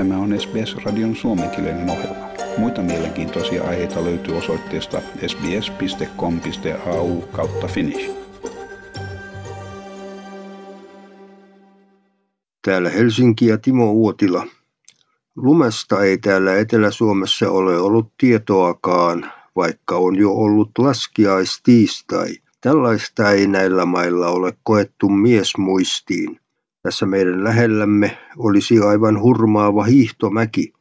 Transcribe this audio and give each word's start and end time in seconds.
Tämä 0.00 0.18
on 0.18 0.40
SBS-radion 0.40 1.16
suomenkielinen 1.16 1.90
ohjelma. 1.90 2.28
Muita 2.58 2.82
mielenkiintoisia 2.82 3.64
aiheita 3.64 4.04
löytyy 4.04 4.36
osoitteesta 4.36 5.00
sbs.com.au 5.26 7.20
kautta 7.20 7.66
finnish. 7.66 8.10
Täällä 12.64 12.90
Helsinki 12.90 13.46
ja 13.46 13.58
Timo 13.58 13.92
Uotila. 13.92 14.46
Lumesta 15.36 16.02
ei 16.02 16.18
täällä 16.18 16.56
Etelä-Suomessa 16.56 17.50
ole 17.50 17.76
ollut 17.78 18.12
tietoakaan, 18.18 19.32
vaikka 19.56 19.96
on 19.96 20.16
jo 20.16 20.32
ollut 20.32 20.70
laskiaistiistai. 20.78 22.28
Tällaista 22.60 23.30
ei 23.30 23.46
näillä 23.46 23.84
mailla 23.84 24.28
ole 24.28 24.52
koettu 24.62 25.08
miesmuistiin. 25.08 26.40
Tässä 26.82 27.06
meidän 27.06 27.44
lähellämme 27.44 28.18
olisi 28.36 28.78
aivan 28.78 29.20
hurmaava 29.22 29.84
hiihtomäki. 29.84 30.72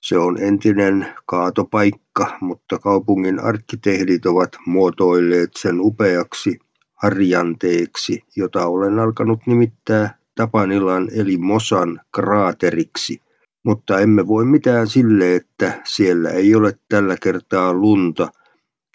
Se 0.00 0.18
on 0.18 0.42
entinen 0.42 1.06
kaatopaikka, 1.26 2.38
mutta 2.40 2.78
kaupungin 2.78 3.40
arkkitehdit 3.40 4.26
ovat 4.26 4.56
muotoilleet 4.66 5.50
sen 5.56 5.80
upeaksi 5.80 6.58
harjanteeksi, 6.94 8.24
jota 8.36 8.66
olen 8.66 8.98
alkanut 8.98 9.40
nimittää 9.46 10.18
Tapanilan 10.34 11.08
eli 11.14 11.36
Mosan 11.36 12.00
kraateriksi. 12.14 13.22
Mutta 13.64 14.00
emme 14.00 14.26
voi 14.26 14.44
mitään 14.44 14.86
sille, 14.86 15.34
että 15.34 15.80
siellä 15.84 16.30
ei 16.30 16.54
ole 16.54 16.78
tällä 16.88 17.16
kertaa 17.22 17.72
lunta 17.72 18.28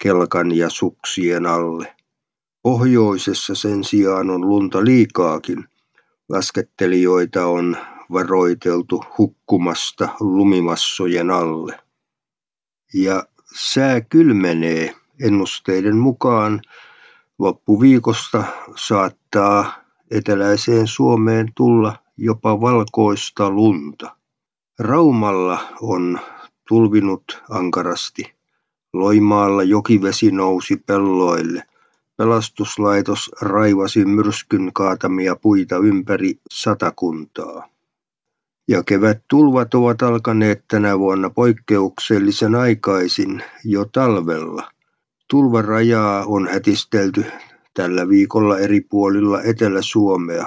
kelkan 0.02 0.52
ja 0.52 0.70
suksien 0.70 1.46
alle. 1.46 1.96
Pohjoisessa 2.62 3.54
sen 3.54 3.84
sijaan 3.84 4.30
on 4.30 4.48
lunta 4.48 4.84
liikaakin– 4.84 5.64
Laskettelijoita 6.28 7.46
on 7.46 7.76
varoiteltu 8.12 9.04
hukkumasta 9.18 10.08
lumimassojen 10.20 11.30
alle. 11.30 11.78
Ja 12.94 13.24
sää 13.54 14.00
kylmenee 14.00 14.94
ennusteiden 15.22 15.96
mukaan 15.96 16.62
loppuviikosta 17.38 18.44
saattaa 18.76 19.72
eteläiseen 20.10 20.86
Suomeen 20.86 21.52
tulla 21.54 21.96
jopa 22.16 22.60
valkoista 22.60 23.50
lunta. 23.50 24.16
Raumalla 24.78 25.58
on 25.80 26.20
tulvinut 26.68 27.42
ankarasti. 27.50 28.34
Loimaalla 28.92 29.62
jokivesi 29.62 30.30
nousi 30.30 30.76
pelloille. 30.76 31.62
Pelastuslaitos 32.16 33.30
raivasi 33.40 34.04
myrskyn 34.04 34.70
kaatamia 34.72 35.36
puita 35.36 35.76
ympäri 35.76 36.40
satakuntaa. 36.50 37.68
Ja 38.68 38.82
kevättulvat 38.82 39.74
ovat 39.74 40.02
alkaneet 40.02 40.64
tänä 40.68 40.98
vuonna 40.98 41.30
poikkeuksellisen 41.30 42.54
aikaisin 42.54 43.42
jo 43.64 43.84
talvella. 43.84 44.70
Tulvarajaa 45.30 46.24
on 46.26 46.48
hätistelty 46.48 47.24
tällä 47.74 48.08
viikolla 48.08 48.58
eri 48.58 48.80
puolilla 48.80 49.42
Etelä-Suomea. 49.42 50.46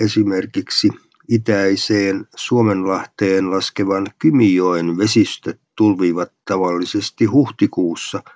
Esimerkiksi 0.00 0.88
itäiseen 1.28 2.28
Suomenlahteen 2.36 3.50
laskevan 3.50 4.06
Kymijoen 4.18 4.98
vesistöt 4.98 5.60
tulvivat 5.76 6.32
tavallisesti 6.44 7.24
huhtikuussa– 7.24 8.22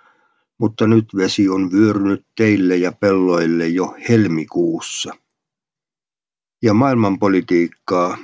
mutta 0.60 0.86
nyt 0.86 1.08
vesi 1.16 1.48
on 1.48 1.72
vyörynyt 1.72 2.26
teille 2.36 2.76
ja 2.76 2.92
pelloille 2.92 3.68
jo 3.68 3.96
helmikuussa. 4.08 5.12
Ja 6.62 6.74
maailmanpolitiikkaa. 6.74 8.18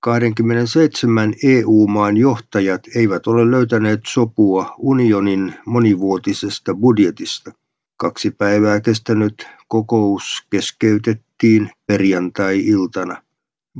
27 0.00 1.34
EU-maan 1.44 2.16
johtajat 2.16 2.82
eivät 2.94 3.26
ole 3.26 3.50
löytäneet 3.50 4.00
sopua 4.06 4.74
unionin 4.78 5.54
monivuotisesta 5.66 6.74
budjetista. 6.74 7.52
Kaksi 7.96 8.30
päivää 8.30 8.80
kestänyt 8.80 9.46
kokous 9.68 10.46
keskeytettiin 10.50 11.70
perjantai-iltana. 11.86 13.22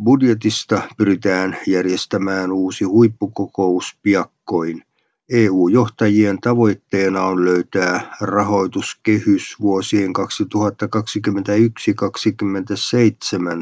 Budjetista 0.05 0.83
pyritään 0.97 1.57
järjestämään 1.67 2.53
uusi 2.53 2.85
huippukokous 2.85 3.99
piakkoin– 4.03 4.83
EU-johtajien 5.31 6.41
tavoitteena 6.41 7.23
on 7.23 7.45
löytää 7.45 8.17
rahoituskehys 8.21 9.61
vuosien 9.61 10.13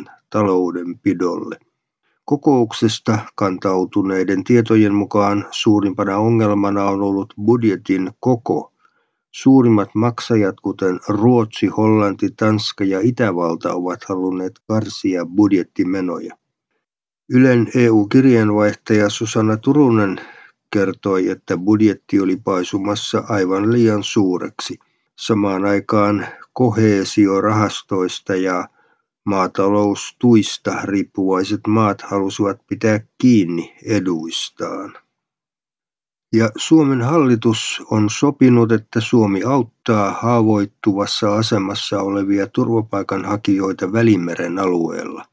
2021-2027 0.07 0.11
taloudenpidolle. 0.31 1.59
Kokouksesta 2.25 3.19
kantautuneiden 3.35 4.45
tietojen 4.45 4.95
mukaan 4.95 5.47
suurimpana 5.51 6.19
ongelmana 6.19 6.85
on 6.85 7.03
ollut 7.03 7.35
budjetin 7.45 8.11
koko. 8.21 8.73
Suurimmat 9.31 9.91
maksajat, 9.95 10.61
kuten 10.61 11.01
Ruotsi, 11.09 11.67
Hollanti, 11.67 12.31
Tanska 12.31 12.85
ja 12.85 13.01
Itävalta, 13.03 13.73
ovat 13.75 14.05
halunneet 14.09 14.53
karsia 14.69 15.27
budjettimenoja. 15.27 16.37
Ylen 17.31 17.69
EU-kirjeenvaihtaja 17.75 19.11
Susanna 19.11 19.57
Turunen 19.57 20.21
kertoi, 20.73 21.31
että 21.31 21.57
budjetti 21.57 22.21
oli 22.21 22.37
paisumassa 22.37 23.25
aivan 23.29 23.73
liian 23.73 24.03
suureksi. 24.03 24.79
Samaan 25.19 25.65
aikaan 25.65 26.27
koheesiorahastoista 26.53 28.37
ja 28.37 28.69
maataloustuista 29.25 30.79
riippuvaiset 30.85 31.61
maat 31.69 32.03
halusivat 32.03 32.67
pitää 32.67 33.01
kiinni 33.19 33.77
eduistaan. 33.87 34.95
Ja 36.33 36.51
Suomen 36.57 37.03
hallitus 37.03 37.83
on 37.91 38.11
sopinut, 38.11 38.73
että 38.73 39.01
Suomi 39.01 39.43
auttaa 39.43 40.11
haavoittuvassa 40.11 41.35
asemassa 41.35 42.03
olevia 42.03 42.47
turvapaikanhakijoita 42.47 43.93
Välimeren 43.93 44.59
alueella. 44.59 45.25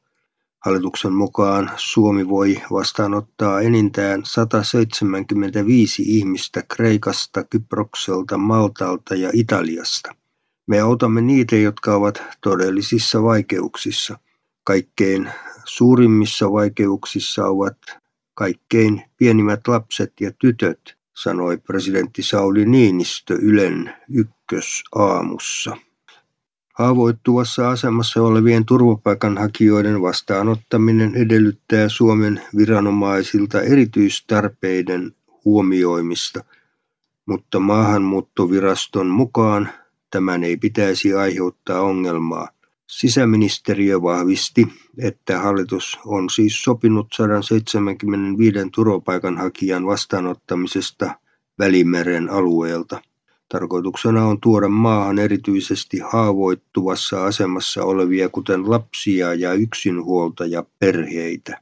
Hallituksen 0.69 1.13
mukaan 1.13 1.71
Suomi 1.75 2.29
voi 2.29 2.61
vastaanottaa 2.71 3.61
enintään 3.61 4.21
175 4.25 6.03
ihmistä 6.05 6.63
Kreikasta, 6.67 7.43
Kyprokselta, 7.43 8.37
Maltalta 8.37 9.15
ja 9.15 9.29
Italiasta. 9.33 10.15
Me 10.67 10.79
autamme 10.79 11.21
niitä, 11.21 11.55
jotka 11.55 11.95
ovat 11.95 12.23
todellisissa 12.41 13.23
vaikeuksissa. 13.23 14.19
Kaikkein 14.63 15.31
suurimmissa 15.65 16.51
vaikeuksissa 16.51 17.45
ovat 17.45 17.77
kaikkein 18.33 19.03
pienimmät 19.17 19.67
lapset 19.67 20.13
ja 20.21 20.31
tytöt, 20.31 20.97
sanoi 21.15 21.57
presidentti 21.57 22.23
Sauli 22.23 22.65
Niinistö 22.65 23.33
Ylen 23.41 23.95
ykkösaamussa. 24.09 25.77
Haavoittuvassa 26.79 27.69
asemassa 27.69 28.21
olevien 28.21 28.65
turvapaikanhakijoiden 28.65 30.01
vastaanottaminen 30.01 31.15
edellyttää 31.15 31.89
Suomen 31.89 32.41
viranomaisilta 32.57 33.61
erityistarpeiden 33.61 35.15
huomioimista, 35.45 36.43
mutta 37.25 37.59
maahanmuuttoviraston 37.59 39.07
mukaan 39.07 39.69
tämän 40.11 40.43
ei 40.43 40.57
pitäisi 40.57 41.13
aiheuttaa 41.13 41.81
ongelmaa. 41.81 42.47
Sisäministeriö 42.87 44.01
vahvisti, 44.01 44.67
että 44.97 45.39
hallitus 45.39 45.99
on 46.05 46.29
siis 46.29 46.63
sopinut 46.63 47.07
175 47.13 48.59
turvapaikanhakijan 48.75 49.85
vastaanottamisesta 49.85 51.15
Välimeren 51.59 52.29
alueelta. 52.29 53.01
Tarkoituksena 53.49 54.25
on 54.25 54.41
tuoda 54.41 54.67
maahan 54.67 55.19
erityisesti 55.19 55.99
haavoittuvassa 56.11 57.25
asemassa 57.25 57.83
olevia, 57.83 58.29
kuten 58.29 58.69
lapsia 58.69 59.33
ja 59.33 59.53
yksinhuoltaja 59.53 60.63
perheitä. 60.79 61.61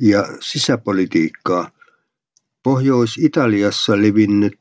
Ja 0.00 0.24
sisäpolitiikkaa. 0.40 1.70
Pohjois-Italiassa 2.62 3.96
levinnyt 3.96 4.58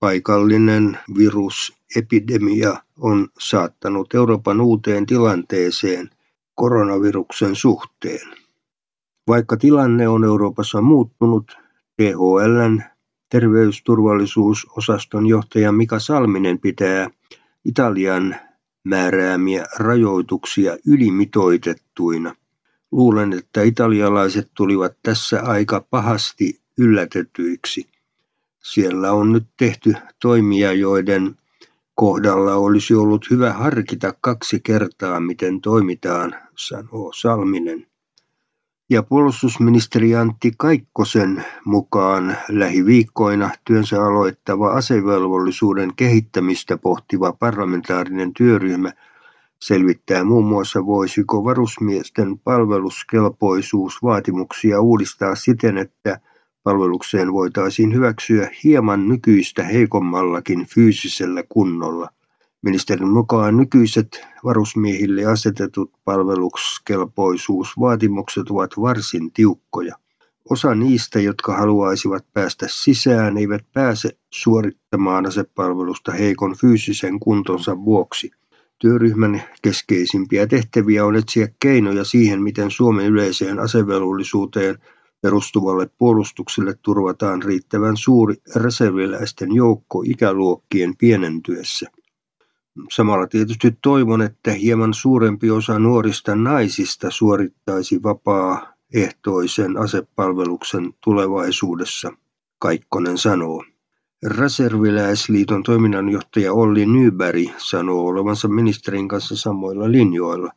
paikallinen 0.00 0.98
virusepidemia 1.18 2.76
on 2.98 3.28
saattanut 3.38 4.14
Euroopan 4.14 4.60
uuteen 4.60 5.06
tilanteeseen 5.06 6.10
koronaviruksen 6.54 7.56
suhteen. 7.56 8.28
Vaikka 9.28 9.56
tilanne 9.56 10.08
on 10.08 10.24
Euroopassa 10.24 10.80
muuttunut, 10.80 11.52
THLn 11.96 12.82
Terveysturvallisuusosaston 13.30 15.26
johtaja 15.26 15.72
Mika 15.72 15.98
Salminen 15.98 16.58
pitää 16.58 17.10
Italian 17.64 18.36
määräämiä 18.84 19.64
rajoituksia 19.78 20.76
ylimitoitettuina. 20.86 22.34
Luulen, 22.90 23.32
että 23.32 23.62
italialaiset 23.62 24.50
tulivat 24.54 24.92
tässä 25.02 25.42
aika 25.42 25.86
pahasti 25.90 26.60
yllätetyiksi. 26.78 27.86
Siellä 28.62 29.12
on 29.12 29.32
nyt 29.32 29.46
tehty 29.56 29.94
toimia, 30.22 30.72
joiden 30.72 31.36
kohdalla 31.94 32.54
olisi 32.54 32.94
ollut 32.94 33.30
hyvä 33.30 33.52
harkita 33.52 34.14
kaksi 34.20 34.60
kertaa, 34.60 35.20
miten 35.20 35.60
toimitaan, 35.60 36.34
sanoo 36.56 37.12
Salminen. 37.12 37.89
Ja 38.92 39.02
puolustusministeri 39.02 40.16
Antti 40.16 40.52
Kaikkosen 40.58 41.44
mukaan 41.64 42.36
lähiviikkoina 42.48 43.50
työnsä 43.64 44.04
aloittava 44.04 44.70
asevelvollisuuden 44.70 45.92
kehittämistä 45.96 46.78
pohtiva 46.78 47.32
parlamentaarinen 47.32 48.34
työryhmä 48.34 48.92
selvittää 49.60 50.24
muun 50.24 50.46
muassa 50.46 50.86
voisiko 50.86 51.44
varusmiesten 51.44 52.38
palveluskelpoisuusvaatimuksia 52.38 54.80
uudistaa 54.80 55.34
siten, 55.34 55.78
että 55.78 56.20
palvelukseen 56.62 57.32
voitaisiin 57.32 57.94
hyväksyä 57.94 58.50
hieman 58.64 59.08
nykyistä 59.08 59.64
heikommallakin 59.64 60.66
fyysisellä 60.66 61.44
kunnolla. 61.48 62.08
Ministerin 62.62 63.08
mukaan 63.08 63.56
nykyiset 63.56 64.26
varusmiehille 64.44 65.24
asetetut 65.24 65.92
palveluskelpoisuusvaatimukset 66.04 68.50
ovat 68.50 68.70
varsin 68.80 69.32
tiukkoja. 69.32 69.94
Osa 70.50 70.74
niistä, 70.74 71.20
jotka 71.20 71.56
haluaisivat 71.56 72.24
päästä 72.32 72.66
sisään, 72.70 73.38
eivät 73.38 73.64
pääse 73.72 74.18
suorittamaan 74.30 75.26
asepalvelusta 75.26 76.12
heikon 76.12 76.56
fyysisen 76.56 77.20
kuntonsa 77.20 77.84
vuoksi. 77.84 78.30
Työryhmän 78.78 79.42
keskeisimpiä 79.62 80.46
tehtäviä 80.46 81.04
on 81.04 81.16
etsiä 81.16 81.48
keinoja 81.60 82.04
siihen, 82.04 82.42
miten 82.42 82.70
Suomen 82.70 83.06
yleiseen 83.06 83.58
asevelvollisuuteen 83.58 84.78
perustuvalle 85.20 85.90
puolustukselle 85.98 86.74
turvataan 86.82 87.42
riittävän 87.42 87.96
suuri 87.96 88.34
reserviläisten 88.56 89.54
joukko 89.54 90.02
ikäluokkien 90.06 90.96
pienentyessä. 90.96 91.90
Samalla 92.92 93.26
tietysti 93.26 93.78
toivon, 93.82 94.22
että 94.22 94.52
hieman 94.52 94.94
suurempi 94.94 95.50
osa 95.50 95.78
nuorista 95.78 96.34
naisista 96.34 97.10
suorittaisi 97.10 98.02
vapaaehtoisen 98.02 99.76
asepalveluksen 99.76 100.94
tulevaisuudessa, 101.04 102.12
Kaikkonen 102.58 103.18
sanoo. 103.18 103.64
Reserviläisliiton 104.26 105.62
toiminnanjohtaja 105.62 106.52
Olli 106.52 106.86
Nyberg 106.86 107.48
sanoo 107.58 108.06
olevansa 108.06 108.48
ministerin 108.48 109.08
kanssa 109.08 109.36
samoilla 109.36 109.92
linjoilla. 109.92 110.52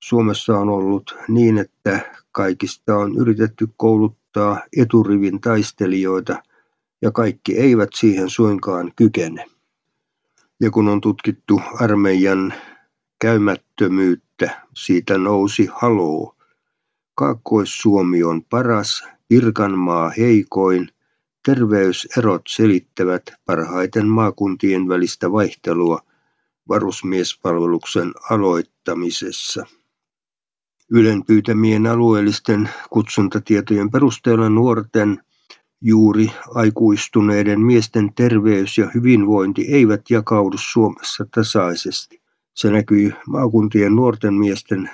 Suomessa 0.00 0.58
on 0.58 0.68
ollut 0.68 1.16
niin, 1.28 1.58
että 1.58 2.14
kaikista 2.32 2.96
on 2.96 3.16
yritetty 3.18 3.68
kouluttaa 3.76 4.60
eturivin 4.76 5.40
taistelijoita 5.40 6.42
ja 7.02 7.10
kaikki 7.10 7.58
eivät 7.58 7.90
siihen 7.94 8.30
suinkaan 8.30 8.92
kykene. 8.96 9.44
Ja 10.64 10.70
kun 10.70 10.88
on 10.88 11.00
tutkittu 11.00 11.60
armeijan 11.80 12.54
käymättömyyttä, 13.20 14.66
siitä 14.76 15.18
nousi 15.18 15.68
haloo. 15.72 16.36
Kaakkois-Suomi 17.14 18.22
on 18.22 18.44
paras, 18.44 19.04
Pirkanmaa 19.28 20.10
heikoin, 20.18 20.88
terveyserot 21.44 22.42
selittävät 22.48 23.22
parhaiten 23.44 24.06
maakuntien 24.06 24.88
välistä 24.88 25.32
vaihtelua 25.32 26.00
varusmiespalveluksen 26.68 28.12
aloittamisessa. 28.30 29.66
Ylen 30.90 31.24
pyytämien 31.24 31.86
alueellisten 31.86 32.68
kutsuntatietojen 32.90 33.90
perusteella 33.90 34.48
nuorten 34.48 35.22
juuri 35.86 36.32
aikuistuneiden 36.54 37.60
miesten 37.60 38.14
terveys 38.14 38.78
ja 38.78 38.90
hyvinvointi 38.94 39.66
eivät 39.68 40.10
jakaudu 40.10 40.56
Suomessa 40.58 41.26
tasaisesti. 41.34 42.22
Se 42.54 42.70
näkyy 42.70 43.12
maakuntien 43.26 43.96
nuorten 43.96 44.34
miesten 44.34 44.90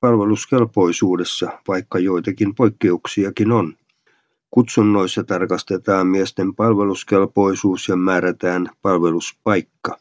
palveluskelpoisuudessa, 0.00 1.50
vaikka 1.68 1.98
joitakin 1.98 2.54
poikkeuksiakin 2.54 3.52
on. 3.52 3.74
Kutsunnoissa 4.50 5.24
tarkastetaan 5.24 6.06
miesten 6.06 6.54
palveluskelpoisuus 6.54 7.88
ja 7.88 7.96
määrätään 7.96 8.68
palveluspaikka. 8.82 9.98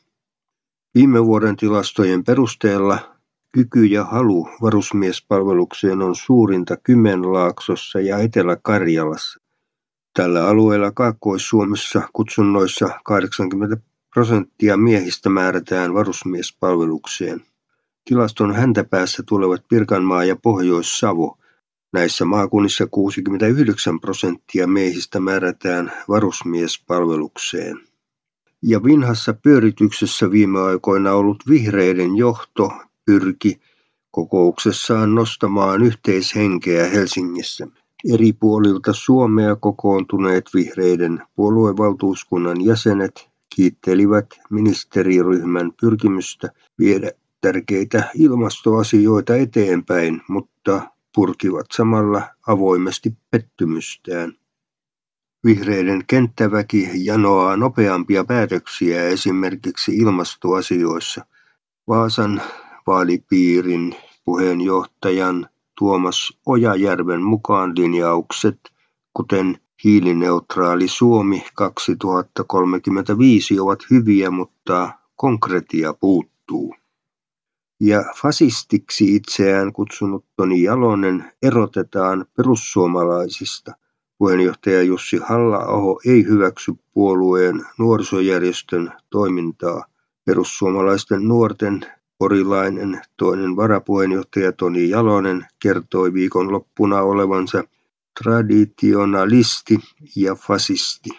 Viime 0.95 1.25
vuoden 1.25 1.55
tilastojen 1.55 2.23
perusteella 2.23 2.99
kyky 3.51 3.85
ja 3.85 4.03
halu 4.03 4.49
varusmiespalvelukseen 4.61 6.01
on 6.01 6.15
suurinta 6.15 6.77
Kymenlaaksossa 6.77 7.99
ja 7.99 8.17
Etelä-Karjalassa. 8.17 9.42
Tällä 10.15 10.47
alueella 10.47 10.91
Kaakkois-Suomessa 10.91 12.01
kutsunnoissa 12.13 12.89
80 13.03 13.77
prosenttia 14.13 14.77
miehistä 14.77 15.29
määrätään 15.29 15.93
varusmiespalvelukseen. 15.93 17.41
Tilaston 18.05 18.55
häntäpäässä 18.55 19.23
tulevat 19.25 19.67
Pirkanmaa 19.69 20.23
ja 20.23 20.35
Pohjois-Savo. 20.35 21.37
Näissä 21.93 22.25
maakunnissa 22.25 22.87
69 22.87 23.99
prosenttia 23.99 24.67
miehistä 24.67 25.19
määrätään 25.19 25.91
varusmiespalvelukseen. 26.09 27.79
Ja 28.61 28.83
vinhassa 28.83 29.33
pyörityksessä 29.33 30.31
viime 30.31 30.59
aikoina 30.59 31.13
ollut 31.13 31.43
vihreiden 31.49 32.15
johto 32.15 32.71
pyrki 33.05 33.61
kokouksessaan 34.11 35.15
nostamaan 35.15 35.83
yhteishenkeä 35.83 36.85
Helsingissä. 36.85 37.67
Eri 38.11 38.33
puolilta 38.33 38.93
Suomea 38.93 39.55
kokoontuneet 39.55 40.49
vihreiden 40.53 41.23
puoluevaltuuskunnan 41.35 42.65
jäsenet 42.65 43.29
kiittelivät 43.55 44.25
ministeriryhmän 44.49 45.71
pyrkimystä 45.81 46.49
viedä 46.79 47.11
tärkeitä 47.41 48.11
ilmastoasioita 48.15 49.35
eteenpäin, 49.35 50.21
mutta 50.27 50.81
purkivat 51.15 51.65
samalla 51.73 52.21
avoimesti 52.47 53.17
pettymystään. 53.31 54.33
Vihreiden 55.45 56.03
kenttäväki 56.07 56.89
janoaa 56.93 57.57
nopeampia 57.57 58.23
päätöksiä 58.23 59.03
esimerkiksi 59.03 59.97
ilmastoasioissa. 59.97 61.25
Vaasan 61.87 62.41
vaalipiirin 62.87 63.95
puheenjohtajan 64.25 65.49
Tuomas 65.83 66.37
Ojajärven 66.45 67.21
mukaan 67.21 67.73
linjaukset, 67.77 68.59
kuten 69.13 69.57
hiilineutraali 69.83 70.87
Suomi 70.87 71.43
2035 71.55 73.59
ovat 73.59 73.79
hyviä, 73.89 74.31
mutta 74.31 74.89
konkretia 75.15 75.93
puuttuu. 75.93 76.75
Ja 77.79 78.03
fasistiksi 78.21 79.15
itseään 79.15 79.73
kutsunut 79.73 80.25
Toni 80.35 80.63
Jalonen 80.63 81.31
erotetaan 81.41 82.25
perussuomalaisista. 82.37 83.73
Puheenjohtaja 84.17 84.81
Jussi 84.81 85.17
halla 85.17 85.59
ei 86.05 86.23
hyväksy 86.23 86.73
puolueen 86.93 87.65
nuorisojärjestön 87.79 88.93
toimintaa. 89.09 89.85
Perussuomalaisten 90.25 91.27
nuorten 91.27 91.85
Porilainen 92.23 93.01
toinen 93.17 93.55
varapuheenjohtaja 93.55 94.51
Toni 94.51 94.89
Jalonen 94.89 95.45
kertoi 95.59 96.13
viikonloppuna 96.13 97.01
olevansa 97.01 97.63
traditionalisti 98.23 99.79
ja 100.15 100.35
fasisti. 100.35 101.09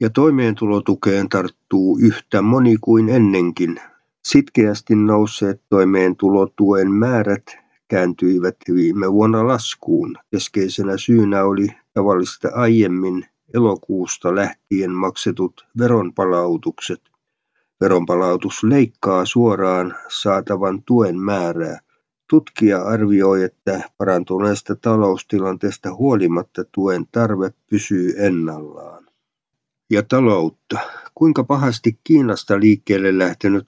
Ja 0.00 0.10
toimeentulotukeen 0.10 1.28
tarttuu 1.28 1.98
yhtä 1.98 2.42
moni 2.42 2.76
kuin 2.80 3.08
ennenkin. 3.08 3.80
Sitkeästi 4.24 4.94
nousseet 4.94 5.62
toimeentulotuen 5.68 6.90
määrät 6.92 7.58
kääntyivät 7.88 8.56
viime 8.74 9.12
vuonna 9.12 9.46
laskuun. 9.46 10.16
Keskeisenä 10.30 10.96
syynä 10.96 11.44
oli 11.44 11.68
tavallista 11.94 12.48
aiemmin 12.54 13.26
elokuusta 13.54 14.34
lähtien 14.34 14.90
maksetut 14.92 15.66
veronpalautukset. 15.78 17.11
Veronpalautus 17.82 18.64
leikkaa 18.64 19.24
suoraan 19.24 19.94
saatavan 20.08 20.82
tuen 20.82 21.18
määrää. 21.18 21.78
Tutkija 22.30 22.82
arvioi, 22.82 23.42
että 23.42 23.80
parantuneesta 23.98 24.76
taloustilanteesta 24.76 25.94
huolimatta 25.94 26.64
tuen 26.72 27.06
tarve 27.12 27.50
pysyy 27.70 28.14
ennallaan. 28.18 29.06
Ja 29.90 30.02
taloutta. 30.02 30.78
Kuinka 31.14 31.44
pahasti 31.44 31.98
Kiinasta 32.04 32.60
liikkeelle 32.60 33.18
lähtenyt 33.18 33.64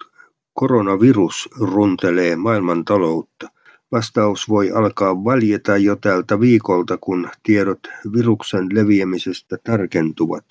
koronavirus 0.52 1.48
runtelee 1.60 2.36
maailman 2.36 2.84
taloutta? 2.84 3.48
Vastaus 3.92 4.48
voi 4.48 4.70
alkaa 4.70 5.24
valjeta 5.24 5.76
jo 5.76 5.96
tältä 5.96 6.40
viikolta, 6.40 6.98
kun 7.00 7.28
tiedot 7.42 7.80
viruksen 8.12 8.66
leviämisestä 8.72 9.58
tarkentuvat. 9.64 10.44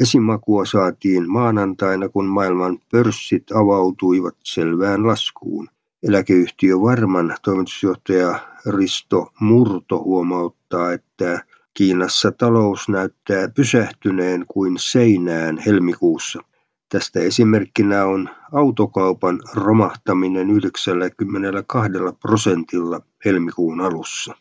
Esimakua 0.00 0.64
saatiin 0.64 1.30
maanantaina, 1.30 2.08
kun 2.08 2.26
maailman 2.26 2.78
pörssit 2.92 3.52
avautuivat 3.52 4.36
selvään 4.44 5.06
laskuun. 5.06 5.68
Eläkeyhtiö 6.02 6.80
Varman 6.80 7.36
toimitusjohtaja 7.42 8.38
Risto 8.66 9.32
Murto 9.40 9.98
huomauttaa, 9.98 10.92
että 10.92 11.44
Kiinassa 11.74 12.32
talous 12.32 12.88
näyttää 12.88 13.48
pysähtyneen 13.48 14.44
kuin 14.48 14.78
seinään 14.78 15.58
helmikuussa. 15.58 16.40
Tästä 16.88 17.20
esimerkkinä 17.20 18.04
on 18.04 18.28
autokaupan 18.52 19.40
romahtaminen 19.54 20.50
92 20.50 21.90
prosentilla 22.20 23.00
helmikuun 23.24 23.80
alussa. 23.80 24.34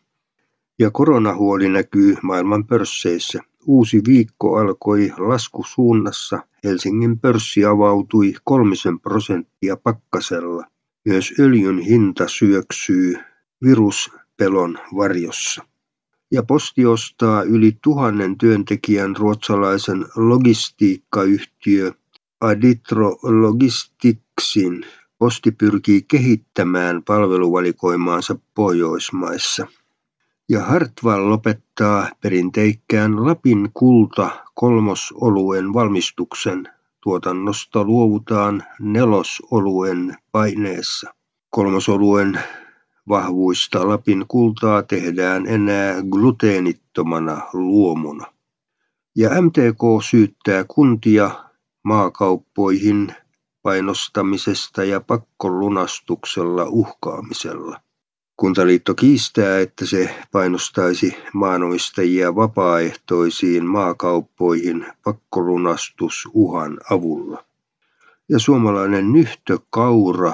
Ja 0.79 0.91
koronahuoli 0.91 1.69
näkyy 1.69 2.17
maailman 2.21 2.67
pörsseissä. 2.67 3.39
Uusi 3.67 4.01
viikko 4.07 4.57
alkoi 4.57 5.11
laskusuunnassa. 5.17 6.39
Helsingin 6.63 7.19
pörssi 7.19 7.65
avautui 7.65 8.33
kolmisen 8.43 8.99
prosenttia 8.99 9.77
pakkasella. 9.77 10.65
Myös 11.05 11.33
öljyn 11.39 11.79
hinta 11.79 12.27
syöksyy 12.27 13.15
viruspelon 13.63 14.77
varjossa. 14.95 15.63
Ja 16.31 16.43
posti 16.43 16.85
ostaa 16.85 17.43
yli 17.43 17.77
tuhannen 17.83 18.37
työntekijän 18.37 19.15
ruotsalaisen 19.15 20.05
logistiikkayhtiö 20.15 21.91
Aditro 22.41 23.17
Logisticsin. 23.23 24.85
Posti 25.17 25.51
pyrkii 25.51 26.01
kehittämään 26.01 27.03
palveluvalikoimaansa 27.03 28.35
Pohjoismaissa. 28.55 29.67
Ja 30.51 30.61
Hartwall 30.61 31.29
lopettaa 31.29 32.09
perinteikkään 32.21 33.25
Lapin 33.25 33.69
kulta 33.73 34.29
kolmosoluen 34.53 35.73
valmistuksen. 35.73 36.67
Tuotannosta 37.03 37.83
luovutaan 37.83 38.63
nelosoluen 38.79 40.17
paineessa. 40.31 41.13
Kolmosoluen 41.49 42.39
vahvuista 43.09 43.87
Lapin 43.87 44.25
kultaa 44.27 44.83
tehdään 44.83 45.47
enää 45.47 45.95
gluteenittomana 46.09 47.41
luomuna. 47.53 48.25
Ja 49.15 49.29
MTK 49.41 50.03
syyttää 50.09 50.65
kuntia 50.67 51.31
maakauppoihin 51.83 53.15
painostamisesta 53.61 54.83
ja 54.83 55.01
pakkolunastuksella 55.01 56.65
uhkaamisella. 56.69 57.81
Kuntaliitto 58.41 58.93
kiistää, 58.93 59.59
että 59.59 59.85
se 59.85 60.15
painostaisi 60.31 61.17
maanomistajia 61.33 62.35
vapaaehtoisiin 62.35 63.65
maakauppoihin 63.65 64.85
pakkolunastusuhan 65.03 66.77
avulla. 66.91 67.45
Ja 68.29 68.39
suomalainen 68.39 69.13
nyhtökaura 69.13 70.33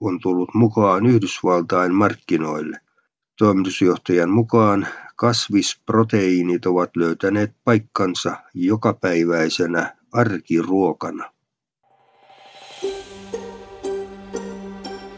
on 0.00 0.20
tullut 0.20 0.54
mukaan 0.54 1.06
Yhdysvaltain 1.06 1.94
markkinoille. 1.94 2.80
Toimitusjohtajan 3.38 4.30
mukaan 4.30 4.86
kasvisproteiinit 5.16 6.66
ovat 6.66 6.96
löytäneet 6.96 7.52
paikkansa 7.64 8.36
jokapäiväisenä 8.54 9.96
arkiruokana. 10.12 11.37